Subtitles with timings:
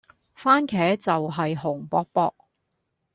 [0.35, 2.33] 蕃茄就係紅卜卜